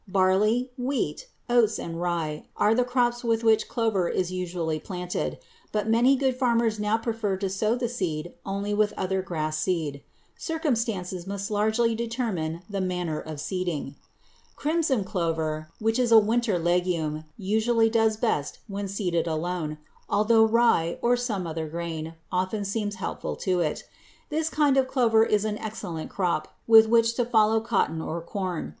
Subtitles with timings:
[0.07, 5.37] Barley, wheat, oats, and rye are the crops with which clover is usually planted,
[5.71, 10.01] but many good farmers now prefer to sow the seed only with other grass seed.
[10.35, 13.93] Circumstances must largely determine the manner of seeding.
[14.55, 19.77] Crimson clover, which is a winter legume, usually does best when seeded alone,
[20.09, 23.83] although rye or some other grain often seems helpful to it.
[24.31, 28.69] This kind of clover is an excellent crop with which to follow cotton or corn.